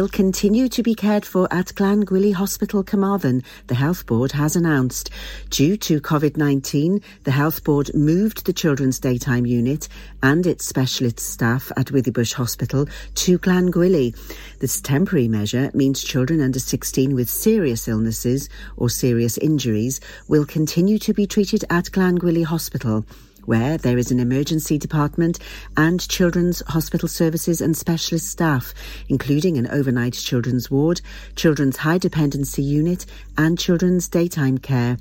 [0.00, 5.10] will continue to be cared for at Glangwili Hospital, Carmarthen, the Health Board has announced.
[5.50, 9.88] Due to COVID-19, the Health Board moved the Children's Daytime Unit
[10.22, 14.16] and its specialist staff at Withybush Hospital to Glangwili.
[14.60, 21.00] This temporary measure means children under 16 with serious illnesses or serious injuries will continue
[21.00, 23.04] to be treated at Glangwili Hospital
[23.48, 25.38] where there is an emergency department
[25.74, 28.74] and children's hospital services and specialist staff,
[29.08, 31.00] including an overnight children's ward,
[31.34, 33.06] children's high dependency unit,
[33.38, 34.98] and children's daytime care.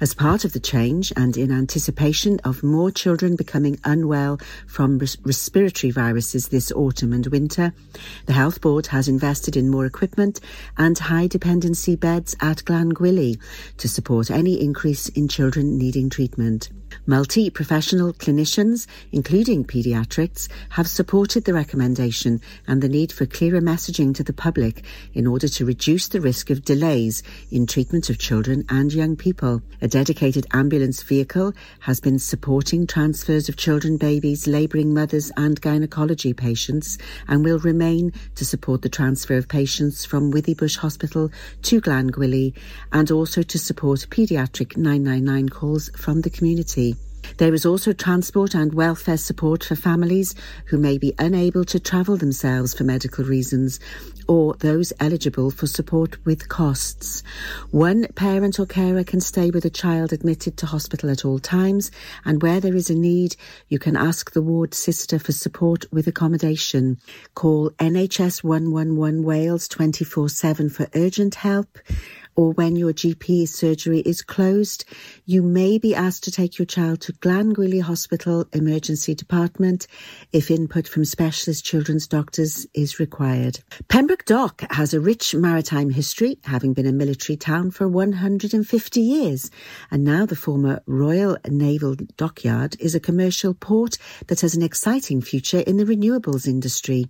[0.00, 5.18] As part of the change and in anticipation of more children becoming unwell from res-
[5.22, 7.74] respiratory viruses this autumn and winter,
[8.24, 10.40] the Health Board has invested in more equipment
[10.78, 13.38] and high dependency beds at Glangwili
[13.76, 16.70] to support any increase in children needing treatment.
[17.06, 24.24] Multi-professional clinicians, including paediatrics, have supported the recommendation and the need for clearer messaging to
[24.24, 28.92] the public in order to reduce the risk of delays in treatment of children and
[28.92, 29.62] young people.
[29.80, 36.32] A dedicated ambulance vehicle has been supporting transfers of children, babies, labouring mothers and gynecology
[36.32, 41.30] patients and will remain to support the transfer of patients from Withybush Hospital
[41.62, 42.54] to Glangwili
[42.92, 46.79] and also to support paediatric 999 calls from the community.
[47.38, 50.34] There is also transport and welfare support for families
[50.66, 53.80] who may be unable to travel themselves for medical reasons
[54.28, 57.22] or those eligible for support with costs.
[57.70, 61.90] One parent or carer can stay with a child admitted to hospital at all times
[62.24, 63.34] and where there is a need,
[63.68, 66.98] you can ask the ward sister for support with accommodation.
[67.34, 71.78] Call NHS 111 Wales 24-7 for urgent help
[72.36, 74.84] or when your GP surgery is closed,
[75.24, 79.86] you may be asked to take your child to Glangwili Hospital Emergency Department
[80.32, 83.60] if input from specialist children's doctors is required.
[83.88, 89.50] Pembroke Dock has a rich maritime history, having been a military town for 150 years,
[89.90, 95.20] and now the former Royal Naval Dockyard is a commercial port that has an exciting
[95.20, 97.06] future in the renewables industry.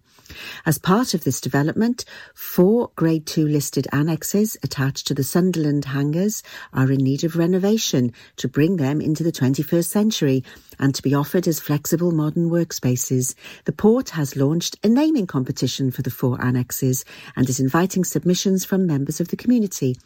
[0.64, 6.40] As part of this development, four Grade 2 listed annexes attached to the Sunderland hangars
[6.72, 10.44] are in need of renovation to bring them into the 21st century
[10.78, 13.34] and to be offered as flexible modern workspaces.
[13.64, 17.04] The port has launched a naming competition for the four annexes
[17.34, 19.96] and is inviting submissions from members of the community.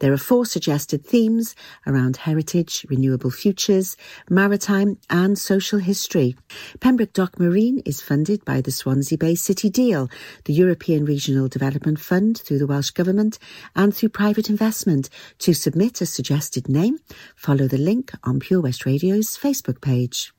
[0.00, 1.54] There are four suggested themes
[1.86, 3.96] around heritage, renewable futures,
[4.30, 6.36] maritime and social history.
[6.80, 10.08] Pembroke Dock Marine is funded by the Swansea Bay City Deal,
[10.44, 13.38] the European Regional Development Fund through the Welsh Government
[13.74, 15.10] and through private investment.
[15.40, 16.98] To submit a suggested name,
[17.36, 20.32] follow the link on Pure West Radio's Facebook page.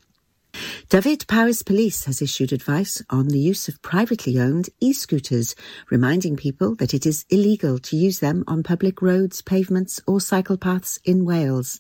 [0.89, 5.55] Dyfed-Powys Police has issued advice on the use of privately owned e-scooters,
[5.89, 10.57] reminding people that it is illegal to use them on public roads, pavements or cycle
[10.57, 11.79] paths in Wales.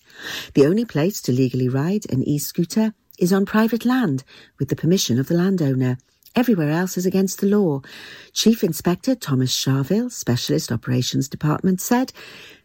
[0.53, 4.23] The only place to legally ride an e-scooter is on private land
[4.59, 5.97] with the permission of the landowner.
[6.35, 7.81] Everywhere else is against the law.
[8.33, 12.13] Chief Inspector Thomas Charville, Specialist Operations Department, said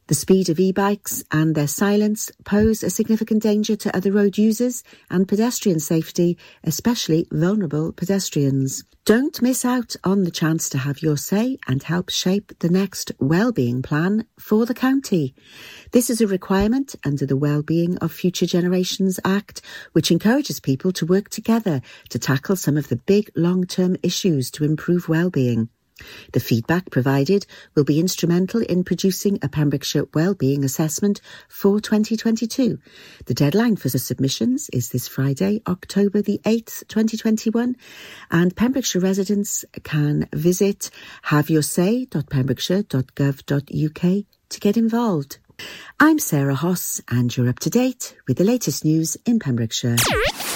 [0.07, 4.85] the speed of e-bikes and their silence pose a significant danger to other road users
[5.11, 8.85] and pedestrian safety, especially vulnerable pedestrians.
[9.07, 13.13] Don't miss out on the chance to have your say and help shape the next
[13.19, 15.35] wellbeing plan for the county.
[15.93, 19.61] This is a requirement under the Wellbeing of Future Generations Act,
[19.93, 24.65] which encourages people to work together to tackle some of the big long-term issues to
[24.65, 25.69] improve well-being.
[26.33, 32.81] The feedback provided will be instrumental in producing a Pembrokeshire Wellbeing Assessment for 2022.
[33.27, 37.77] The deadline for the submissions is this Friday, October the 8th, 2021,
[38.31, 40.91] and Pembrokeshire residents can visit
[41.27, 45.39] haveyoursay.pembrokeshire.gov.uk to get involved.
[46.01, 49.95] I'm Sarah Hoss, and you're up to date with the latest news in Pembrokeshire.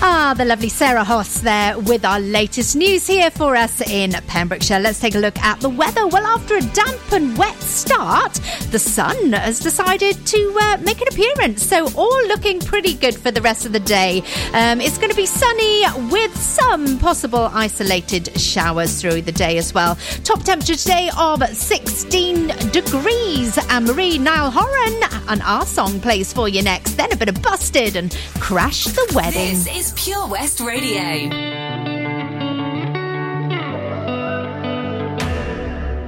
[0.00, 4.78] Ah, the lovely Sarah Hoss there with our latest news here for us in Pembrokeshire.
[4.78, 6.06] Let's take a look at the weather.
[6.06, 8.34] Well, after a damp and wet start,
[8.70, 11.64] the sun has decided to uh, make an appearance.
[11.64, 14.22] So, all looking pretty good for the rest of the day.
[14.52, 19.74] Um, it's going to be sunny with some possible isolated showers through the day as
[19.74, 19.96] well.
[20.22, 23.58] Top temperature today of 16 degrees.
[23.68, 26.92] Anne-Marie Niall Horan and our song plays for you next.
[26.96, 29.56] Then a bit of Busted and Crash the Wedding
[29.88, 31.30] is Pure West Radio.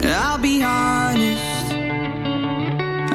[0.03, 1.73] I'll be honest,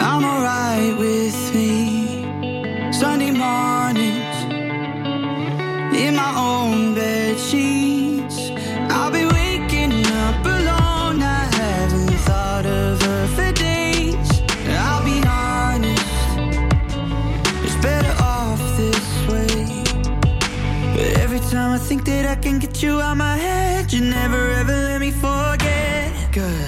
[0.01, 2.91] I'm alright with me.
[2.91, 4.37] Sunday mornings
[5.99, 7.94] in my own bed sheets.
[21.75, 23.91] I think that I can get you out my head.
[23.91, 26.31] You never ever let me forget.
[26.31, 26.64] Good.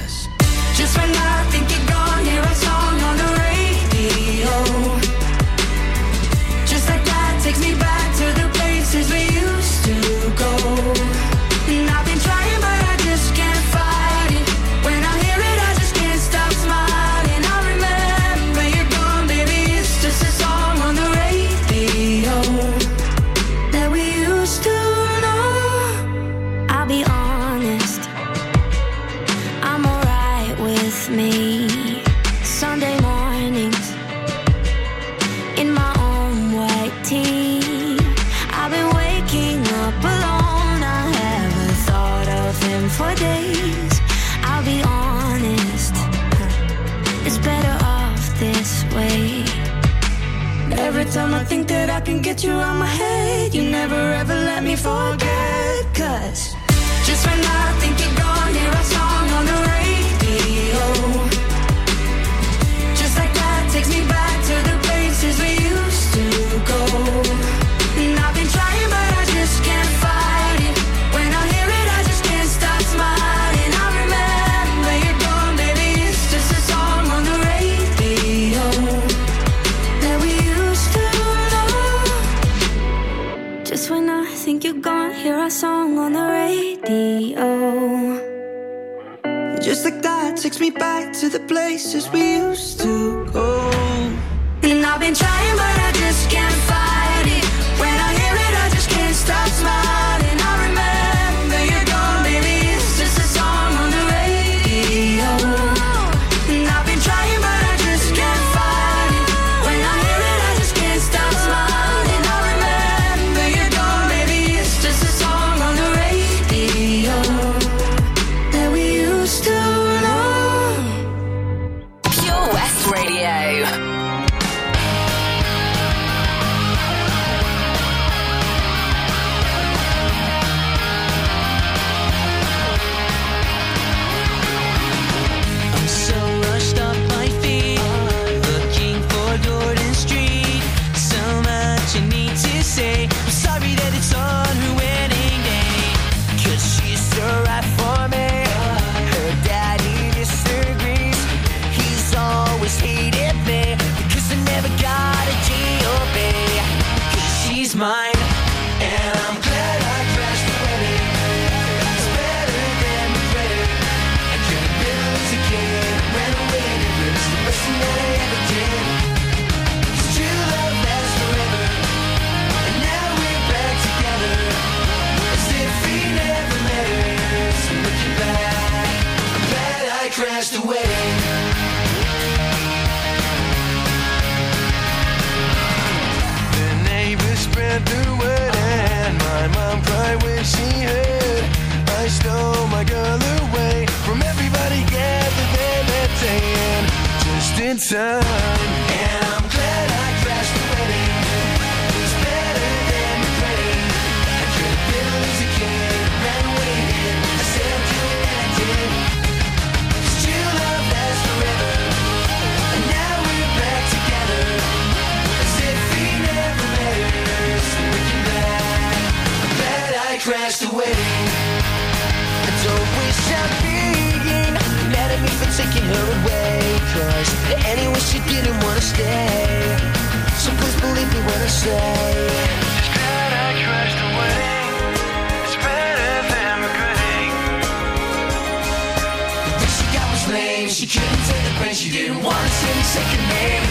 [240.77, 243.65] she couldn't take the pain, she didn't want to say second name.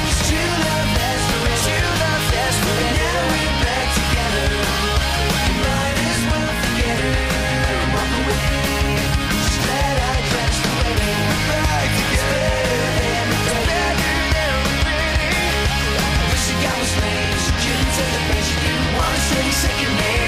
[0.00, 1.28] Cause true love lasts
[1.68, 2.96] true love lasts forever.
[2.96, 4.48] Now we're back together.
[4.48, 8.40] You might as well forget her and walk away.
[9.36, 11.28] She's glad I crashed the wedding.
[11.28, 12.48] We're back together.
[16.40, 20.27] She got was lame, she couldn't take the pain, she didn't wanna say second name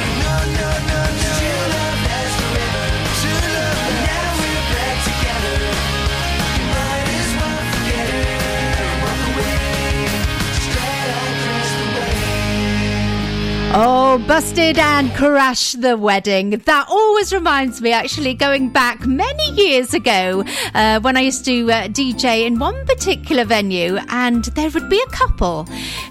[13.72, 16.50] Oh, busted and crash the wedding.
[16.50, 20.42] That always reminds me, actually, going back many years ago
[20.74, 25.00] uh, when I used to uh, DJ in one particular venue, and there would be
[25.00, 25.66] a couple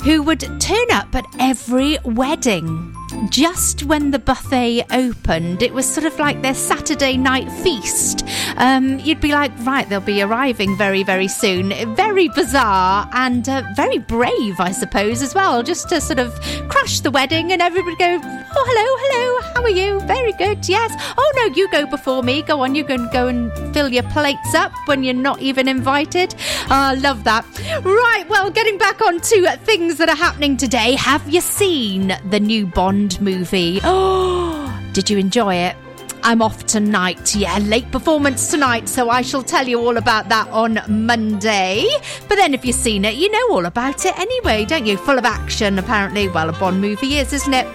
[0.05, 2.95] who would turn up at every wedding
[3.29, 5.61] just when the buffet opened.
[5.61, 8.25] It was sort of like their Saturday night feast.
[8.57, 11.69] Um, you'd be like, right, they'll be arriving very, very soon.
[11.95, 16.33] Very bizarre and uh, very brave, I suppose, as well, just to sort of
[16.69, 19.99] crash the wedding and everybody go, oh, hello, hello, how are you?
[20.07, 20.93] Very good, yes.
[21.17, 22.41] Oh, no, you go before me.
[22.41, 26.35] Go on, you can go and fill your plates up when you're not even invited.
[26.69, 27.45] I uh, love that.
[27.83, 30.95] Right, well, getting back on to things that are happening today.
[30.95, 33.79] Have you seen the new Bond movie?
[33.83, 35.75] Oh, did you enjoy it?
[36.23, 37.35] I'm off tonight.
[37.35, 41.87] Yeah, late performance tonight, so I shall tell you all about that on Monday.
[42.27, 44.97] But then if you've seen it, you know all about it anyway, don't you?
[44.97, 46.27] Full of action, apparently.
[46.27, 47.65] Well, a Bond movie is, isn't it?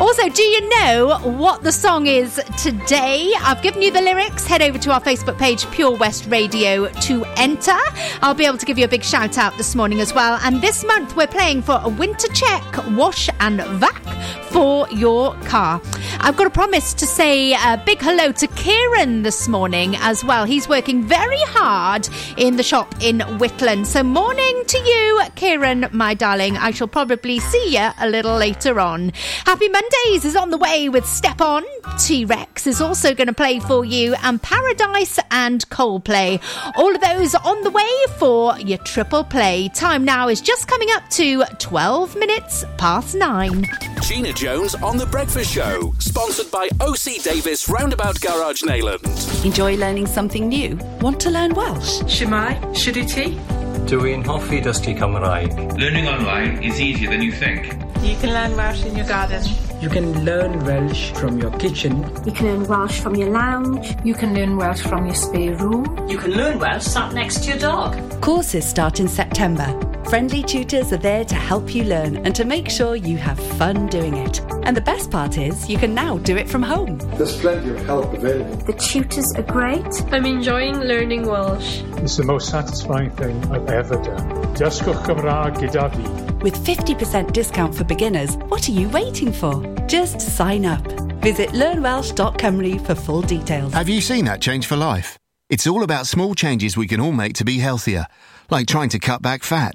[0.00, 3.32] Also, do you know what the song is today?
[3.40, 4.46] I've given you the lyrics.
[4.46, 7.76] Head over to our Facebook page, Pure West Radio, to enter.
[8.22, 10.38] I'll be able to give you a big shout out this morning as well.
[10.42, 14.02] And this month, we're playing for a winter check, wash, and vac
[14.50, 15.80] for your car.
[16.24, 20.46] I've got a promise to say a big hello to Kieran this morning as well.
[20.46, 23.84] He's working very hard in the shop in Whitland.
[23.84, 26.56] So, morning to you, Kieran, my darling.
[26.56, 29.12] I shall probably see you a little later on.
[29.44, 31.64] Happy Mondays is on the way with Step On.
[31.98, 36.40] T Rex is also going to play for you, and Paradise and Coldplay.
[36.76, 39.68] All of those on the way for your triple play.
[39.74, 43.66] Time now is just coming up to 12 minutes past nine.
[44.02, 49.44] Gina Jones on The Breakfast Show, sponsored by OC Davis Roundabout Garage Neyland.
[49.44, 50.76] Enjoy learning something new?
[51.00, 52.00] Want to learn Welsh?
[52.02, 53.63] Shemai, Shuduti?
[53.84, 55.52] Dwi'n hoffi dysgu Cymraeg.
[55.76, 57.66] Learning online is easier than you think.
[58.02, 59.42] You can learn Welsh in your garden.
[59.82, 62.02] You can learn Welsh from your kitchen.
[62.24, 63.94] You can learn Welsh from your lounge.
[64.02, 65.84] You can learn Welsh from your spare room.
[66.08, 68.22] You can learn Welsh sat next to your dog.
[68.22, 69.68] Courses start in September.
[70.08, 73.86] Friendly tutors are there to help you learn and to make sure you have fun
[73.86, 74.40] doing it.
[74.64, 76.98] And the best part is, you can now do it from home.
[77.16, 78.54] There's plenty of help available.
[78.56, 79.86] The tutors are great.
[80.12, 81.82] I'm enjoying learning Welsh.
[82.02, 84.30] It's the most satisfying thing I've ever done.
[84.54, 86.34] Dysgwch Cymraeg gyda fi.
[86.42, 89.64] With 50% discount for beginners, what are you waiting for?
[89.86, 90.84] Just sign up.
[91.22, 93.72] Visit learnwelsh.com for full details.
[93.72, 95.18] Have you seen that change for life?
[95.48, 98.06] It's all about small changes we can all make to be healthier,
[98.50, 99.74] like trying to cut back fat.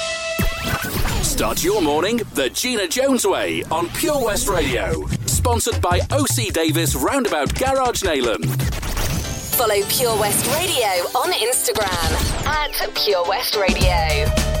[1.31, 5.07] Start your morning the Gina Jones way on Pure West Radio.
[5.25, 8.45] Sponsored by OC Davis Roundabout Garage Neyland.
[9.55, 14.60] Follow Pure West Radio on Instagram at Pure West Radio.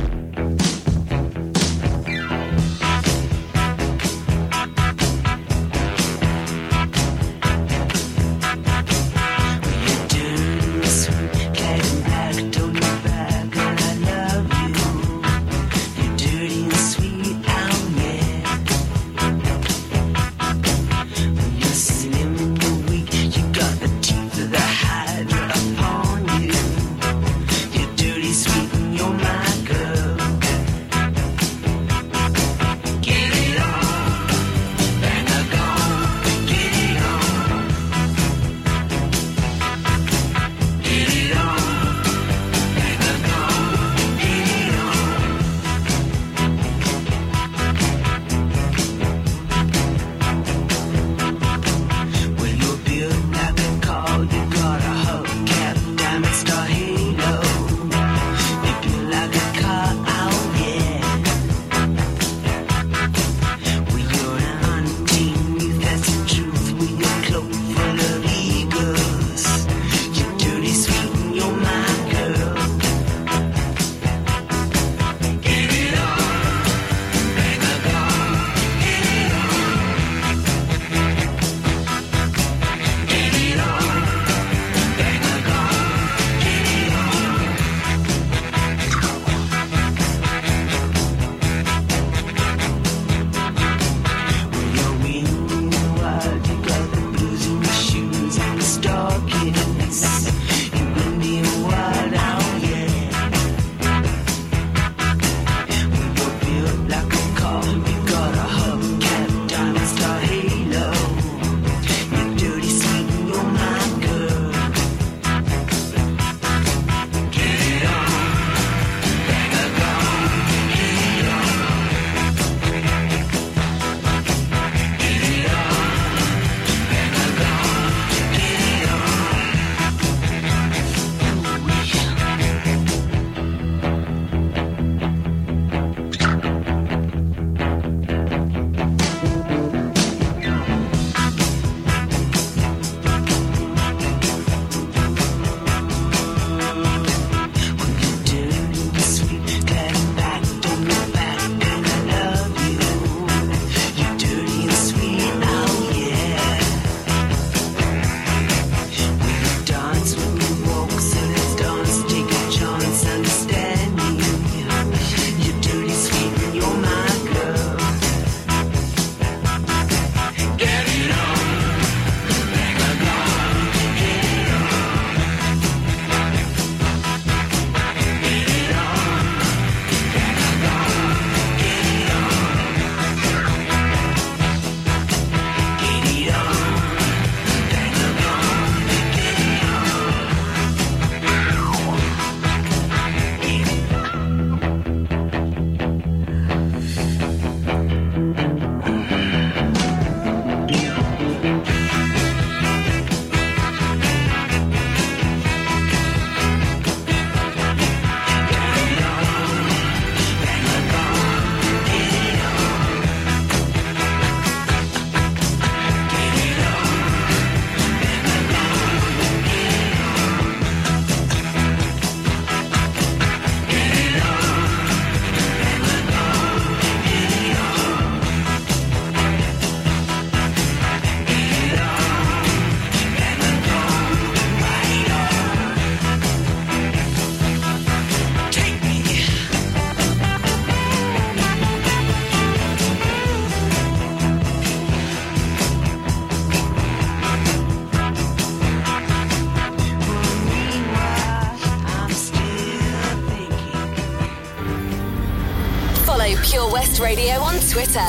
[257.71, 257.99] Twitter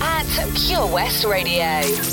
[0.00, 2.05] at Pure West Radio.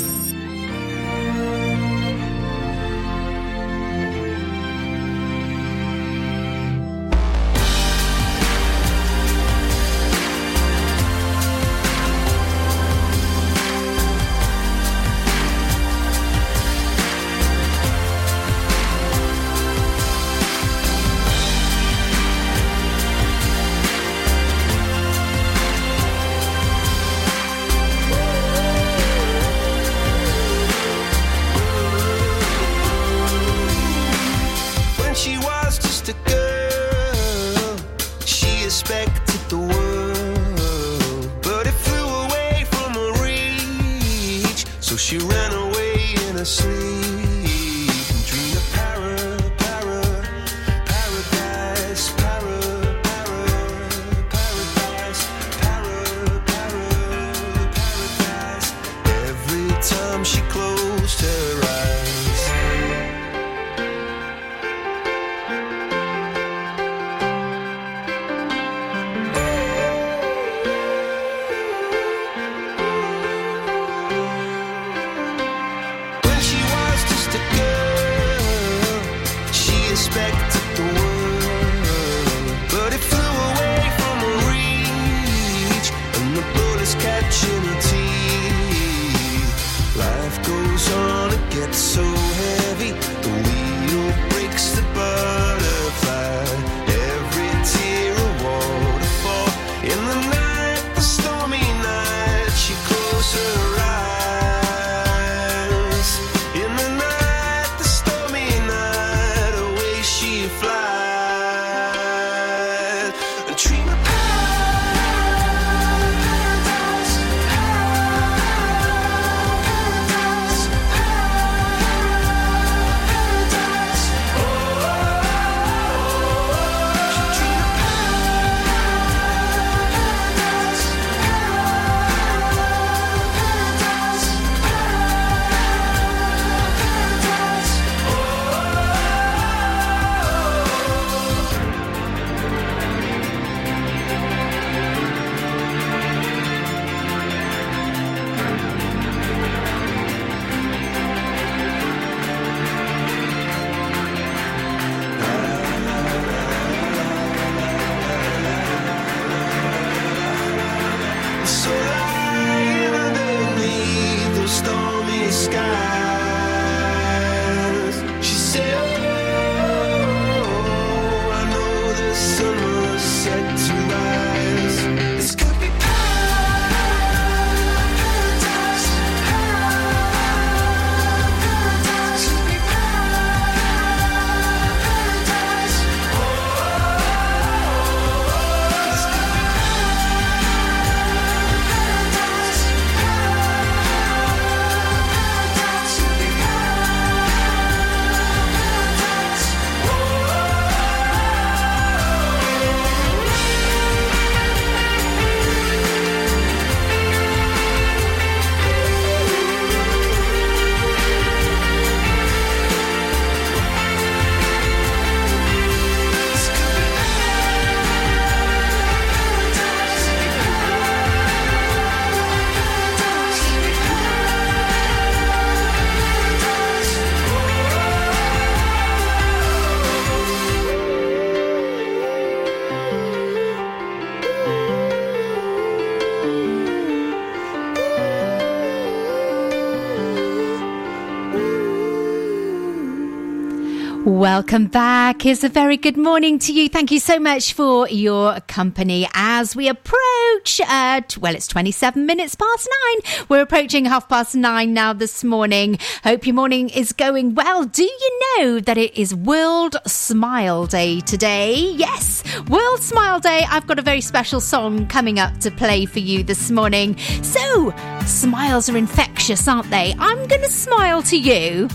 [244.44, 245.24] Welcome back.
[245.24, 246.68] It's a very good morning to you.
[246.68, 252.34] Thank you so much for your company as we approach, uh, well, it's 27 minutes
[252.34, 253.26] past nine.
[253.30, 255.78] We're approaching half past nine now this morning.
[256.04, 257.64] Hope your morning is going well.
[257.64, 261.54] Do you know that it is World Smile Day today?
[261.54, 263.46] Yes, World Smile Day.
[263.48, 266.98] I've got a very special song coming up to play for you this morning.
[267.22, 269.94] So, smiles are infectious, aren't they?
[269.98, 271.70] I'm going to smile to you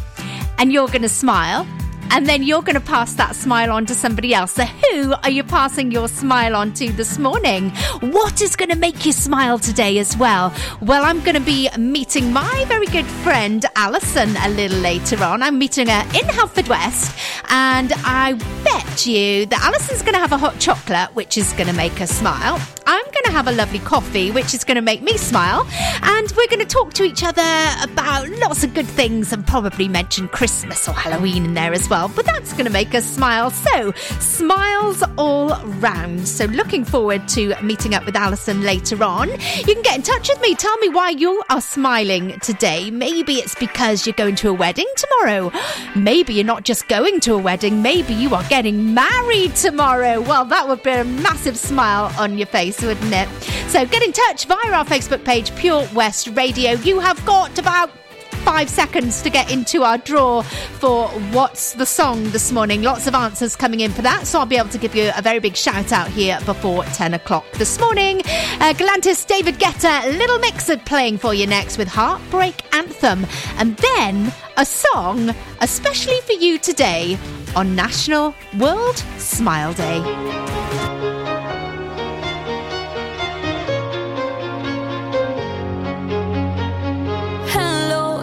[0.60, 1.66] and you're going to smile.
[2.12, 4.54] And then you're going to pass that smile on to somebody else.
[4.54, 7.70] So, who are you passing your smile on to this morning?
[8.02, 10.54] What is going to make you smile today as well?
[10.82, 15.44] Well, I'm going to be meeting my very good friend Alison a little later on.
[15.44, 20.38] I'm meeting her in Haverfordwest, and I bet you that Alison's going to have a
[20.38, 22.60] hot chocolate, which is going to make her smile.
[22.86, 25.68] I'm going to have a lovely coffee, which is going to make me smile.
[26.02, 27.42] And we're going to talk to each other
[27.84, 31.99] about lots of good things and probably mention Christmas or Halloween in there as well.
[32.08, 33.52] But that's going to make us smile.
[33.52, 36.28] So, smiles all round.
[36.28, 39.30] So, looking forward to meeting up with Alison later on.
[39.30, 40.56] You can get in touch with me.
[40.56, 42.92] Tell me why you are smiling today.
[42.92, 45.52] Maybe it's because you're going to a wedding tomorrow.
[45.96, 50.22] Maybe you're not just going to a wedding, maybe you are getting married tomorrow.
[50.22, 53.30] Well, that would be a massive smile on your face, wouldn't it?
[53.70, 56.72] So get in touch via our Facebook page, Pure West Radio.
[56.72, 57.92] You have got about
[58.40, 62.82] five seconds to get into our draw for What's the Song this morning.
[62.82, 65.22] Lots of answers coming in for that, so I'll be able to give you a
[65.22, 68.22] very big shout out here before 10 o'clock this morning.
[68.60, 73.26] Uh, Galantis, David Guetta, Little Mix are playing for you next with Heartbreak Anthem,
[73.58, 77.18] and then a song especially for you today
[77.56, 80.99] on National World Smile Day.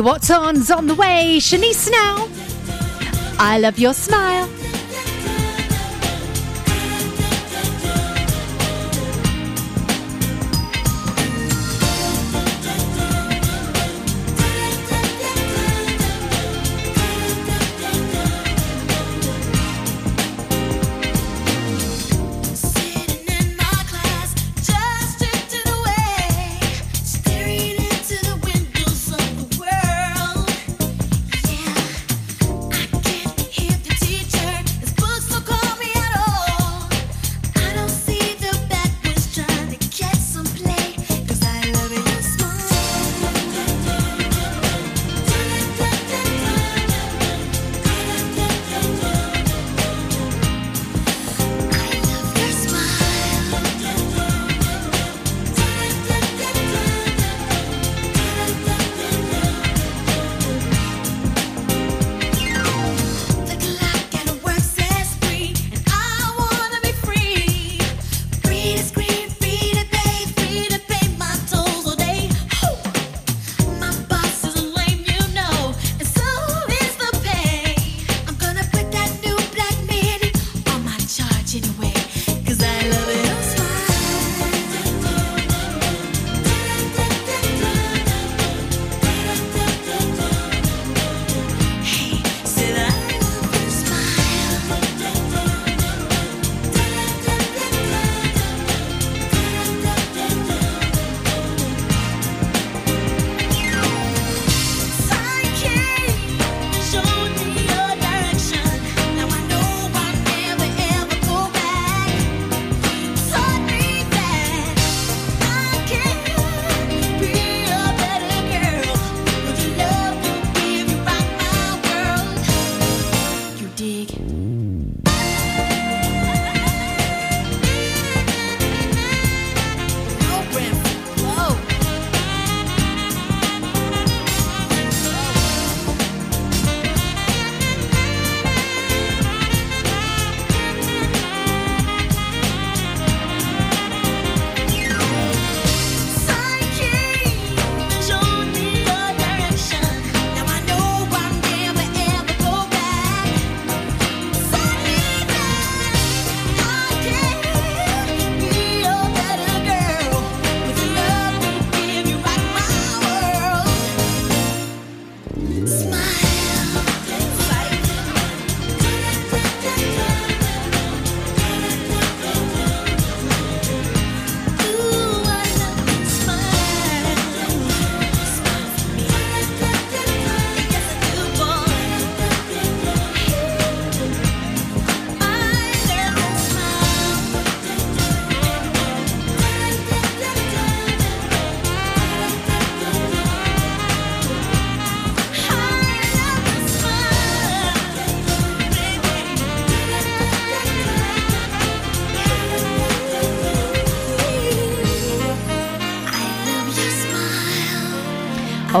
[0.00, 2.28] What's on's on the way, Shanice now.
[3.38, 4.57] I love your smile.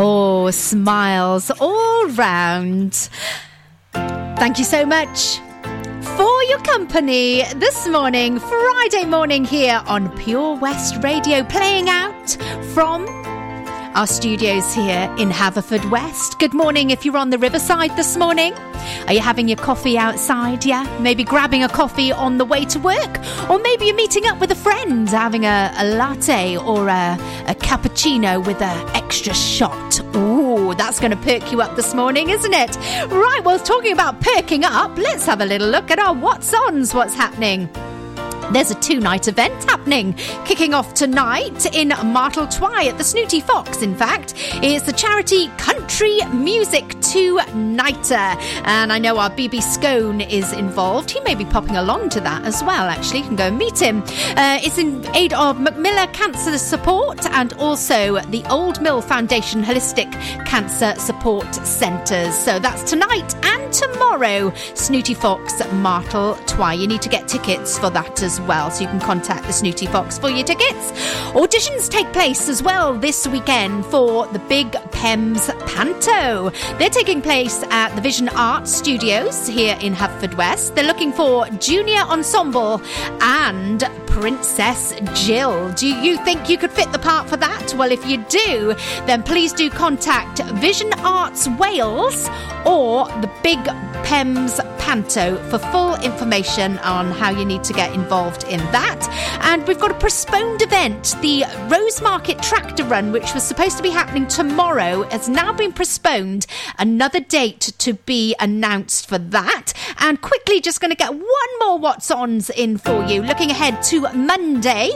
[0.00, 2.94] Oh, smiles all round.
[3.92, 5.40] Thank you so much
[6.16, 12.30] for your company this morning, Friday morning here on Pure West Radio, playing out
[12.74, 13.06] from
[13.94, 16.38] our studios here in Haverfordwest.
[16.38, 18.54] Good morning if you're on the riverside this morning.
[19.06, 20.64] Are you having your coffee outside?
[20.64, 23.18] Yeah, maybe grabbing a coffee on the way to work,
[23.50, 27.16] or maybe you're meeting up with a friend, having a, a latte or a,
[27.46, 30.00] a cappuccino with an extra shot.
[30.16, 32.76] Ooh, that's going to perk you up this morning, isn't it?
[33.10, 36.94] Right, well, talking about perking up, let's have a little look at our what's ons,
[36.94, 37.68] what's happening.
[38.52, 40.14] There's a two night event happening,
[40.46, 43.82] kicking off tonight in Martletwy at the Snooty Fox.
[43.82, 44.32] In fact,
[44.62, 48.14] it's the charity Country Music Two Nighter.
[48.64, 51.10] And I know our BB Scone is involved.
[51.10, 53.18] He may be popping along to that as well, actually.
[53.20, 54.02] You can go and meet him.
[54.34, 60.10] Uh, it's in aid of Macmillan Cancer Support and also the Old Mill Foundation Holistic
[60.46, 62.34] Cancer Support Centres.
[62.34, 64.54] So that's tonight and tomorrow.
[64.74, 66.72] Snooty Fox at Martle Twy.
[66.72, 69.86] You need to get tickets for that as well, so you can contact the Snooty
[69.86, 70.92] Fox for your tickets.
[71.32, 76.50] Auditions take place as well this weekend for the Big Pems Panto.
[76.78, 79.94] They're taking place at the Vision Arts Studios here in
[80.36, 80.74] West.
[80.74, 82.80] They're looking for junior ensemble
[83.20, 85.72] and Princess Jill.
[85.74, 87.72] Do you think you could fit the part for that?
[87.74, 88.74] Well, if you do,
[89.06, 92.28] then please do contact Vision Arts Wales
[92.66, 93.58] or the Big
[94.04, 99.08] Pems Panto for full information on how you need to get involved in that.
[99.42, 103.90] And we've got a postponed event, the Rosemarket Tractor Run, which was supposed to be
[103.90, 106.46] happening tomorrow, has now been postponed.
[106.78, 109.72] Another date to be announced for that.
[109.98, 113.22] And quickly, just going to get one more What's Ons in for you.
[113.22, 114.90] Looking ahead to Monday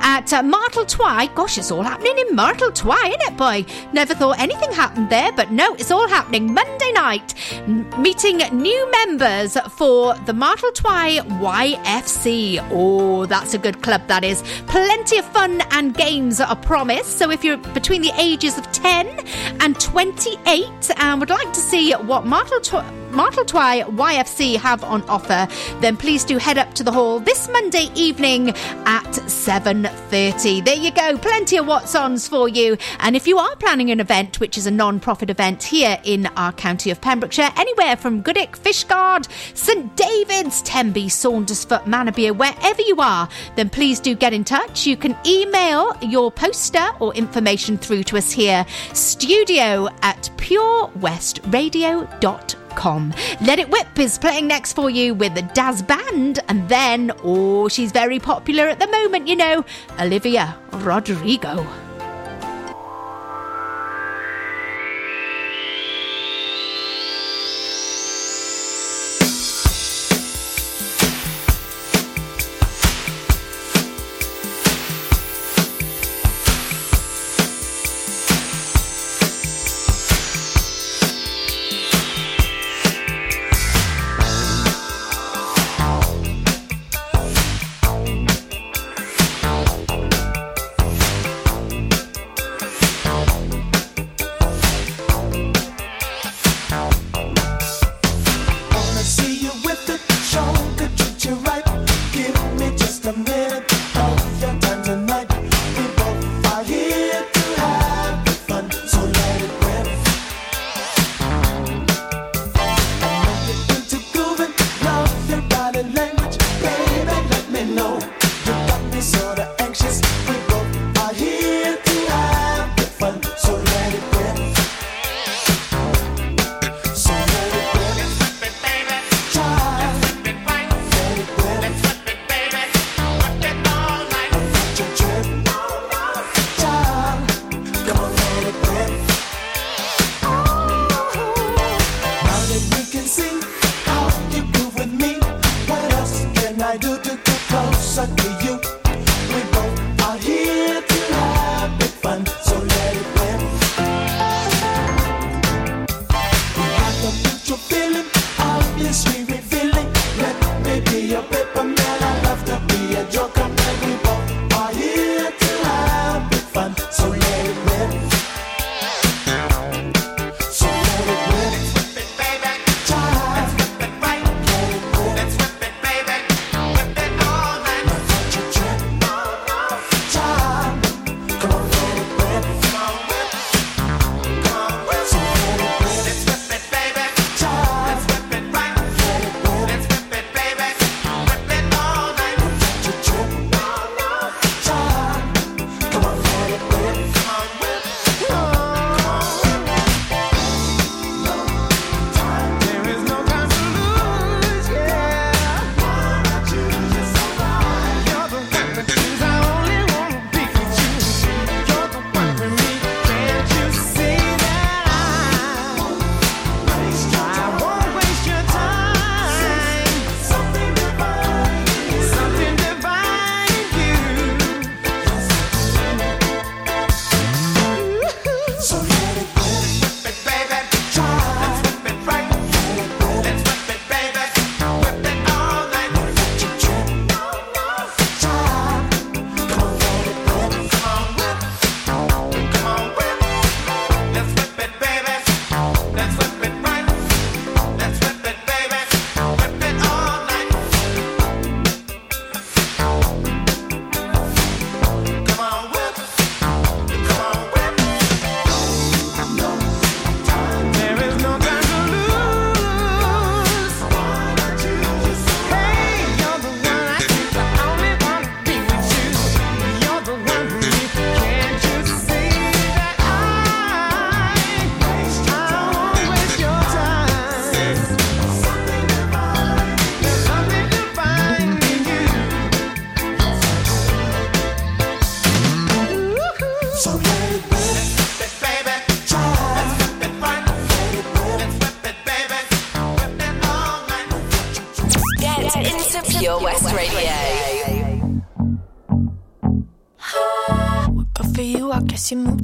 [0.00, 1.34] at uh, Martletwy.
[1.34, 3.64] Gosh, it's all happening in Martletwy, isn't it, boy?
[3.92, 7.34] Never thought anything happened there, but no, it's all happening Monday night.
[7.52, 12.66] N- meeting new members for the Martletwy YFC.
[12.70, 14.42] Oh, that's a good club, that is.
[14.66, 17.18] Plenty of fun and games are promised.
[17.18, 19.06] So if you're between the ages of 10
[19.60, 25.48] and 28 and would like to see what Martletwy Martletwy YFC have on offer,
[25.80, 30.62] then please do head up to the hall this Monday evening at 7.30.
[30.64, 32.76] There you go, plenty of what's ons for you.
[33.00, 36.52] And if you are planning an event, which is a non-profit event here in our
[36.52, 43.28] county of Pembrokeshire, anywhere from Goodwick, Fishguard, St David's, Tenby, Saundersfoot, Manorbier, wherever you are,
[43.56, 44.86] then please do get in touch.
[44.86, 52.57] You can email your poster or information through to us here, studio at purewestradio.com.
[53.40, 57.68] Let It Whip is playing next for you with the Dazz Band, and then, oh,
[57.68, 59.64] she's very popular at the moment, you know,
[59.98, 61.66] Olivia Rodrigo.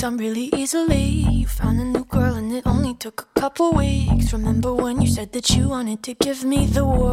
[0.05, 1.25] You really easily.
[1.41, 4.35] You found a new girl and it only took a couple weeks.
[4.35, 7.04] Remember when you said that you wanted to give me the world?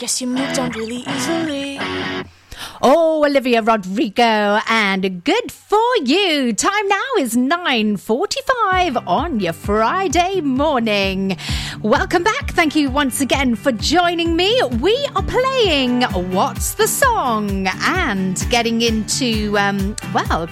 [0.00, 1.78] Guess you moved on really easily.
[2.80, 6.54] Oh, Olivia Rodrigo, and good for you.
[6.54, 11.36] Time now is 9.45 on your Friday morning.
[11.82, 12.52] Welcome back.
[12.52, 14.58] Thank you once again for joining me.
[14.80, 17.66] We are playing What's the Song?
[17.82, 20.48] And getting into, um, well,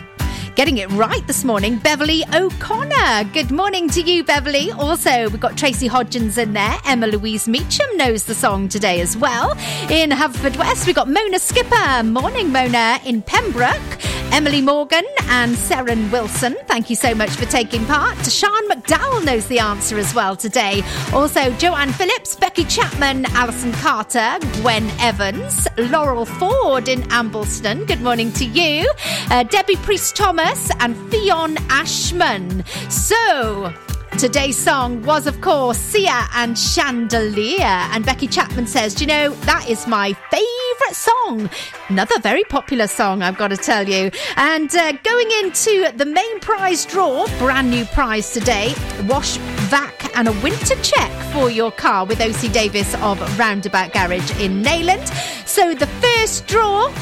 [0.59, 3.31] Getting it right this morning, Beverly O'Connor.
[3.33, 4.73] Good morning to you, Beverly.
[4.73, 6.77] Also, we've got Tracy Hodgins in there.
[6.85, 9.53] Emma Louise Meacham knows the song today as well.
[9.89, 12.03] In Haverfordwest, we've got Mona Skipper.
[12.03, 12.99] Morning, Mona.
[13.07, 14.03] In Pembroke,
[14.33, 16.57] Emily Morgan and Seren Wilson.
[16.67, 18.17] Thank you so much for taking part.
[18.27, 20.83] Sean McDowell knows the answer as well today.
[21.13, 27.87] Also, Joanne Phillips, Becky Chapman, Alison Carter, Gwen Evans, Laurel Ford in Ambleston.
[27.87, 28.91] Good morning to you.
[29.31, 30.48] Uh, Debbie Priest Thomas
[30.81, 32.65] and Ffion Ashman.
[32.91, 33.73] So,
[34.19, 37.63] Today's song was, of course, Sia and Chandelier.
[37.63, 41.49] And Becky Chapman says, Do you know, that is my favourite song.
[41.89, 44.11] Another very popular song, I've got to tell you.
[44.35, 48.75] And uh, going into the main prize draw, brand new prize today
[49.05, 49.37] wash,
[49.71, 54.65] vac, and a winter check for your car with OC Davis of Roundabout Garage in
[54.65, 55.07] Neyland.
[55.47, 56.93] So the first draw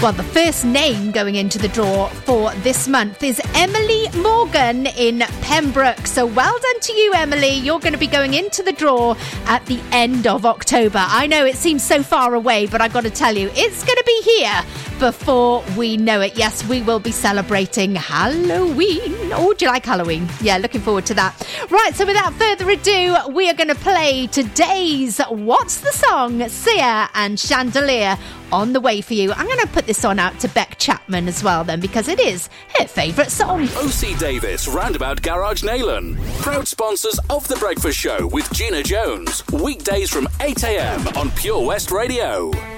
[0.00, 5.24] well, the first name going into the draw for this month is Emily Morgan in
[5.40, 6.06] Pembroke.
[6.06, 7.54] So well done to you, Emily.
[7.54, 11.00] You're going to be going into the draw at the end of October.
[11.00, 13.96] I know it seems so far away, but I've got to tell you, it's going
[13.96, 14.62] to be here
[14.98, 16.36] before we know it.
[16.36, 19.14] Yes, we will be celebrating Halloween.
[19.32, 20.28] Oh, do you like Halloween?
[20.40, 21.34] Yeah, looking forward to that.
[21.70, 26.48] Right, so without further ado, we are going to play today's What's the Song?
[26.48, 28.18] Sia and Chandelier
[28.50, 29.32] on the way for you.
[29.32, 32.18] I'm going to put this on out to Beck Chapman as well, then, because it
[32.18, 33.68] is her favourite song.
[33.76, 36.18] OC Davis, Roundabout Garage Neyland.
[36.40, 39.46] Proud sponsors of The Breakfast Show with Gina Jones.
[39.48, 42.77] Weekdays from 8am on Pure West Radio.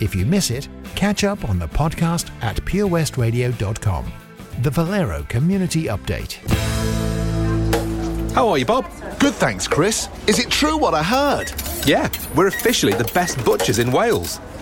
[0.00, 4.12] If you miss it, catch up on the podcast at purewestradio.com.
[4.62, 6.34] The Valero Community Update.
[8.32, 8.84] How are you, Bob?
[9.18, 10.08] Good, thanks, Chris.
[10.28, 11.52] Is it true what I heard?
[11.86, 14.38] Yeah, we're officially the best butchers in Wales.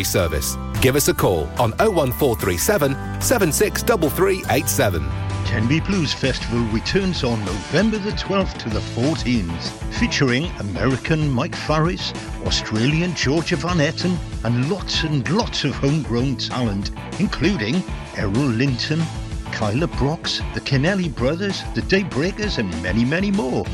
[0.00, 0.56] service.
[0.80, 5.02] Give us a call on 01437 763387.
[5.44, 9.68] Tenby Blues Festival returns on November the 12th to the 14th,
[9.98, 12.14] featuring American Mike Farris,
[12.46, 17.82] Australian Georgia Van Etten, and lots and lots of homegrown talent, including
[18.16, 19.02] Errol Linton,
[19.52, 23.64] Kyla Brox, the Kennelly Brothers, the Daybreakers, and many, many more.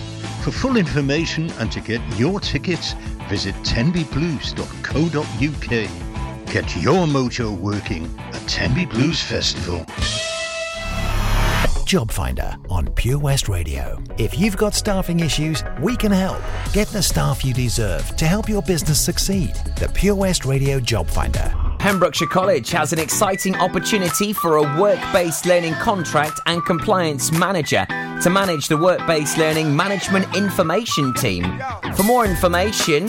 [0.42, 2.94] For full information and to get your tickets,
[3.28, 6.07] visit tenbyblues.co.uk.
[6.50, 9.84] Get your mojo working at Tenby Blues Festival.
[11.84, 14.02] Job Finder on Pure West Radio.
[14.16, 16.40] If you've got staffing issues, we can help.
[16.72, 19.54] Get the staff you deserve to help your business succeed.
[19.76, 21.54] The Pure West Radio Job Finder.
[21.78, 27.86] Pembrokeshire College has an exciting opportunity for a work based learning contract and compliance manager
[28.22, 31.60] to manage the work based learning management information team.
[31.94, 33.06] For more information,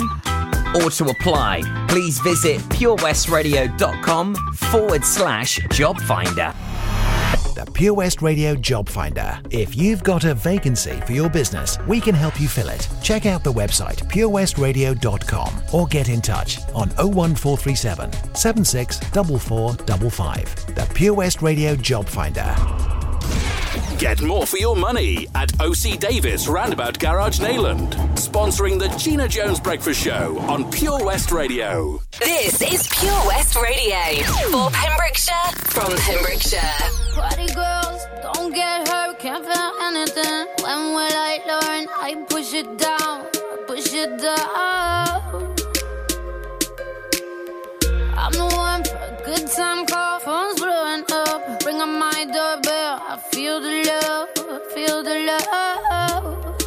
[0.75, 6.53] or to apply, please visit purewestradio.com forward slash job finder.
[7.55, 9.37] The Pure West Radio Job Finder.
[9.49, 12.87] If you've got a vacancy for your business, we can help you fill it.
[13.03, 20.75] Check out the website purewestradio.com or get in touch on 01437 764455.
[20.75, 22.55] The Pure West Radio Job Finder.
[23.99, 29.59] Get more for your money at OC Davis Roundabout Garage Neyland, Sponsoring the Gina Jones
[29.59, 32.01] Breakfast Show on Pure West Radio.
[32.17, 33.97] This is Pure West Radio.
[34.51, 36.61] For Pembrokeshire, from Pembrokeshire.
[37.13, 40.47] Party girls, don't get hurt, can't feel anything.
[40.63, 41.87] When will I learn?
[41.99, 43.25] I push it down,
[43.67, 45.55] push it down.
[48.17, 51.28] I'm the one for a good time call, phone's blowing up.
[51.79, 56.58] Ring on my doorbell, I feel the love, I feel the love.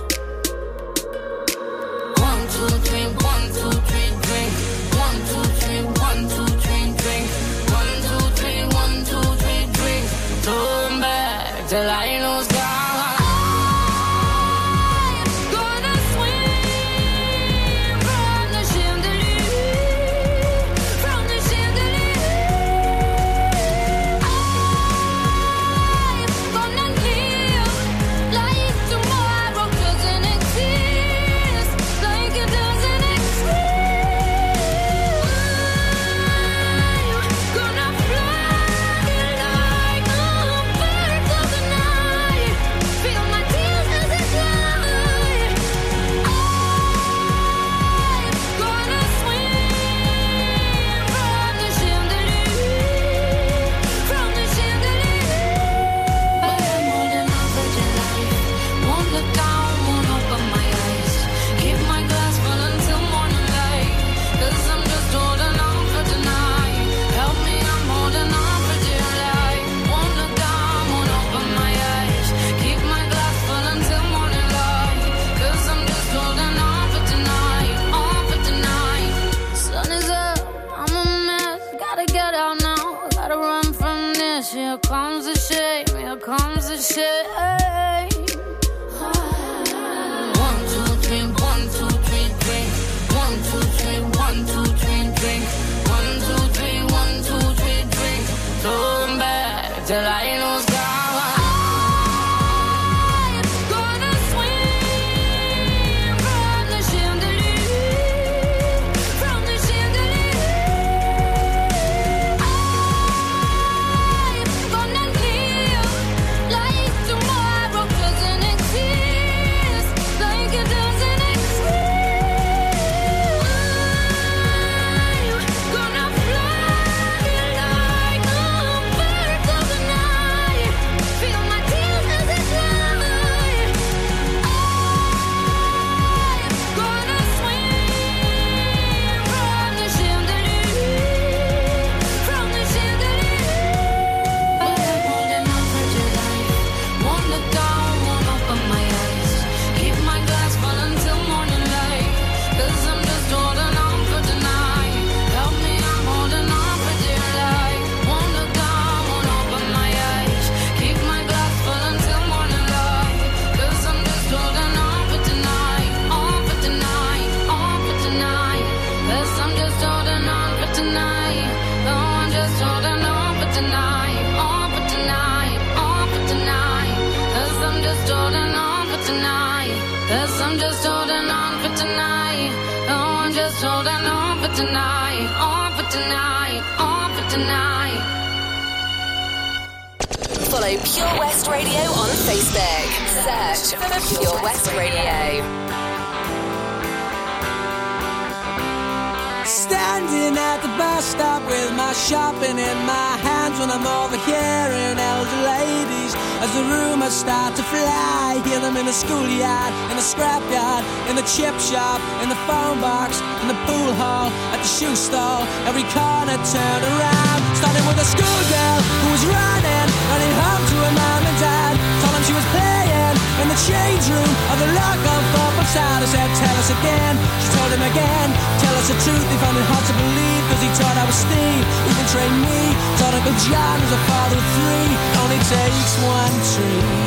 [226.83, 227.15] Again.
[227.43, 228.29] She told him again,
[228.59, 229.27] tell us the truth.
[229.31, 231.65] He found it hard to believe because he thought I was Steve.
[231.87, 232.61] Even trained me,
[232.99, 234.91] thought Uncle John was a father of three.
[235.23, 237.07] Only takes one tree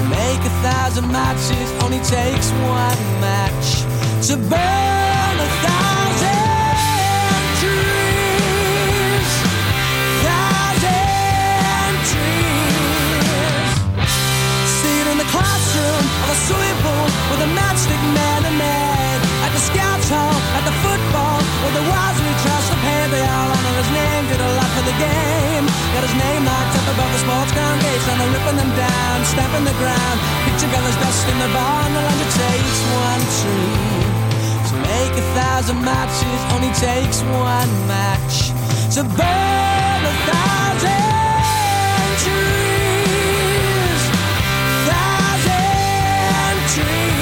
[0.00, 1.66] to make a thousand matches.
[1.84, 3.84] Only takes one match
[4.28, 5.84] to burn a thousand
[15.34, 18.33] classroom of a swimming pool with a matchstick man.
[23.14, 25.64] They all honor his name, did a lot for the game.
[25.94, 29.22] Got his name locked up above the sports ground gates, and they're ripping them down,
[29.22, 30.18] stamping the ground.
[30.50, 34.10] Picture fellas dust in the barn, the land it takes one tree.
[34.66, 38.50] To make a thousand matches, only takes one match.
[38.98, 40.98] To burn a thousand
[42.18, 44.02] trees.
[44.90, 47.13] Thousand trees.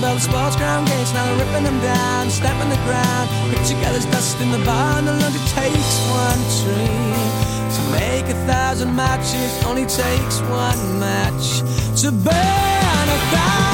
[0.00, 3.28] Above the sports ground gates, now they're ripping them down, stamping the ground.
[3.52, 7.20] Picture gathers dust in the barn, and only takes one tree
[7.76, 9.50] to make a thousand matches.
[9.64, 11.60] Only takes one match
[12.00, 13.69] to burn a thousand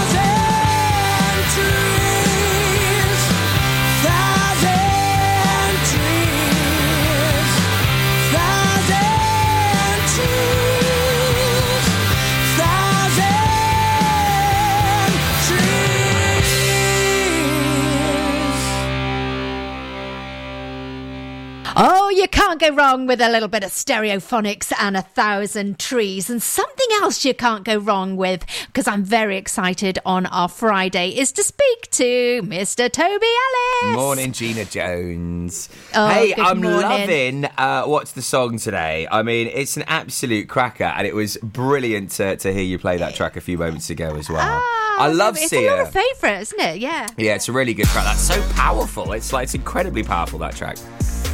[22.37, 26.29] can't go wrong with a little bit of stereophonics and a thousand trees.
[26.29, 31.17] And something else you can't go wrong with, because I'm very excited on our Friday,
[31.17, 32.93] is to speak to Mr.
[32.93, 33.97] Toby Ellis.
[33.97, 35.69] Morning, Gina Jones.
[35.95, 36.83] Oh, hey, I'm morning.
[36.83, 39.09] loving uh, what's the song today.
[39.11, 42.99] I mean, it's an absolute cracker, and it was brilliant to, to hear you play
[42.99, 44.61] that track a few moments ago as well.
[44.99, 45.83] I love Ah, it's Sia.
[45.83, 46.79] a favourite, isn't it?
[46.81, 47.07] Yeah.
[47.17, 48.05] Yeah, it's a really good track.
[48.05, 49.13] That's so powerful.
[49.13, 50.77] It's like it's incredibly powerful that track.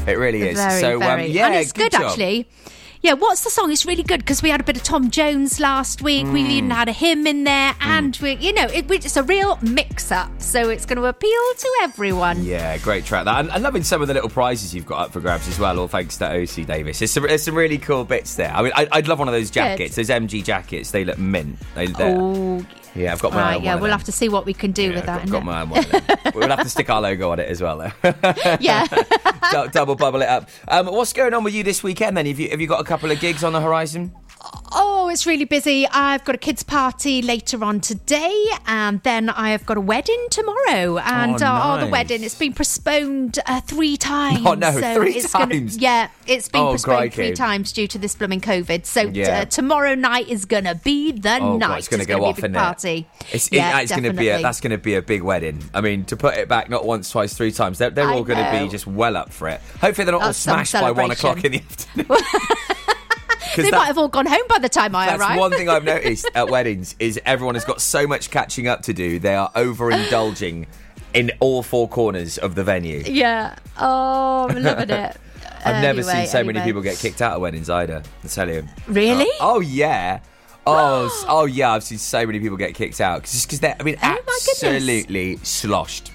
[0.07, 0.59] It really is.
[0.59, 1.27] Very, so very.
[1.27, 2.03] um, yeah, and it's good, job.
[2.03, 2.49] actually.
[3.03, 3.73] Yeah, what's the song?
[3.73, 6.25] It's really good because we had a bit of Tom Jones last week.
[6.29, 6.51] We Mm.
[6.51, 10.31] even had a hymn in there, and we, you know, it, it's a real mix-up.
[10.41, 12.45] So it's going to appeal to everyone.
[12.45, 13.25] Yeah, great track.
[13.25, 15.59] That and, and loving some of the little prizes you've got up for grabs as
[15.59, 15.81] well.
[15.81, 17.01] All thanks to OC Davis.
[17.01, 18.53] There's some, there's some really cool bits there.
[18.55, 19.97] I mean, I, I'd love one of those jackets.
[19.97, 20.93] Those MG jackets.
[20.93, 21.59] They look mint.
[21.75, 22.65] They, Oh,
[22.95, 23.57] yeah, I've got my right.
[23.57, 25.23] own Yeah, we'll have to see what we can do with that.
[25.23, 25.47] I've got innit?
[25.47, 26.33] my own one.
[26.35, 28.15] we'll have to stick our logo on it as well, though.
[28.61, 28.87] yeah.
[29.73, 30.49] Double bubble it up.
[30.69, 32.27] Um, what's going on with you this weekend then?
[32.27, 34.13] Have you have you got a couple of gigs on the horizon?
[34.75, 35.87] Oh, it's really busy.
[35.87, 40.27] I've got a kids' party later on today, and then I have got a wedding
[40.31, 40.99] tomorrow.
[40.99, 44.41] And Oh, uh, oh, the wedding it's been postponed uh, three times.
[44.45, 45.77] Oh, no, so three it's gonna- times?
[45.77, 48.87] yeah, it's been Oh, postponed three times due to this blooming COVID.
[48.87, 49.41] So Yeah.
[49.41, 51.69] uh, tomorrow night is gonna be the Oh, night.
[51.69, 53.07] God, it's going to gonna go be off a big in party.
[53.31, 55.63] It's, it- yeah, it's going to be a, that's going to be a big wedding.
[55.75, 58.43] I mean, to put it back not once, twice, three times, they're, they're all going
[58.43, 59.61] to be just well up for it.
[59.81, 62.07] Hopefully, they're not all That's some smashed by one o'clock in the afternoon.
[63.57, 65.39] They that- might have all gone home by the time I That's arrive.
[65.39, 68.93] one thing I've noticed at weddings is everyone has got so much catching up to
[68.93, 69.19] do.
[69.19, 70.67] They are overindulging
[71.15, 73.03] in all four corners of the venue.
[73.07, 73.57] yeah.
[73.79, 75.17] Oh, I'm loving it.
[75.65, 78.03] I've never seen so many people get kicked out of weddings either.
[78.25, 78.65] I tell you.
[78.89, 79.29] Really?
[79.41, 80.21] Oh, oh, yeah.
[80.67, 83.83] Oh, oh yeah, I've seen so many people get kicked out just because they're, I
[83.83, 86.12] mean, Oh absolutely sloshed.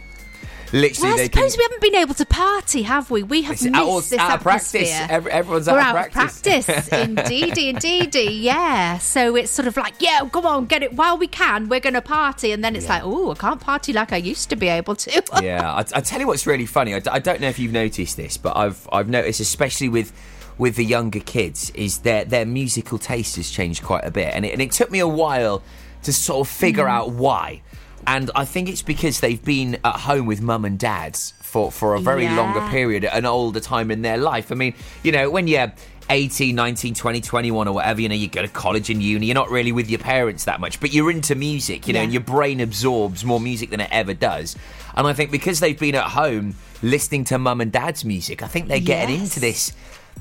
[0.73, 1.49] Literally, Well, I they can.
[1.49, 3.23] suppose we haven't been able to party, have we?
[3.23, 4.91] We have It's missed of- this out of practice.
[5.09, 6.65] Every- everyone's We're out out of practice.
[6.65, 6.87] practice.
[6.91, 8.97] indeedy, indeedy, yeah.
[8.97, 11.69] So it's sort of like, yeah, come on, get it while we can.
[11.69, 14.49] We're going to party, and then it's like, oh, I can't party like I used
[14.49, 15.23] to be able to.
[15.41, 16.93] yeah, I, I tell you what's really funny.
[16.95, 20.11] I don't know if you've noticed this, but I've I've noticed, especially with
[20.57, 24.45] with the younger kids, is their their musical taste has changed quite a bit, and
[24.45, 25.63] it, and it took me a while
[26.03, 26.89] to sort of figure Mm.
[26.91, 27.61] out why.
[28.07, 31.93] And I think it's because they've been at home with mum and dads for, for
[31.93, 32.37] a very Yeah.
[32.37, 34.49] longer period, at an older time in their life.
[34.51, 35.73] I mean, you know, when you're
[36.09, 39.35] 18, 19, 20, 21 or whatever, you know, you go to college and uni, you're
[39.35, 42.03] not really with your parents that much, but you're into music, you know, Yeah.
[42.05, 44.55] and your brain absorbs more music than it ever does.
[44.95, 48.47] And I think because they've been at home listening to mum and dad's music, I
[48.47, 49.23] think they're getting Yes.
[49.25, 49.73] into this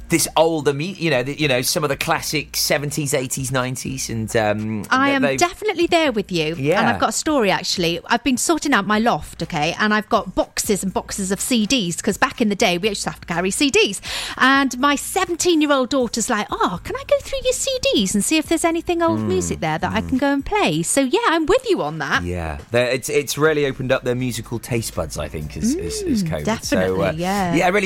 [0.09, 4.09] this older mu you know, the, you know, some of the classic 70s, 80s, 90s
[4.09, 6.55] and um I am they- definitely there with you.
[6.57, 6.81] Yeah.
[6.81, 8.01] And I've got a story actually.
[8.07, 11.97] I've been sorting out my loft, okay, and I've got boxes and boxes of CDs
[11.97, 14.01] because back in the day we used to have to carry CDs.
[14.37, 18.25] And my 17 year old daughter's like, oh, can I go through your CDs and
[18.25, 20.83] see if there's anything old Mm, music there that I can go and play?
[20.83, 22.23] So yeah, I'm with you on that.
[22.23, 25.19] Yeah, They're- it's it's really opened up their musical taste buds.
[25.19, 26.29] I think as as, as COVID.
[26.31, 27.55] so, uh, Mm, definitely, yeah.
[27.55, 27.85] yeah, really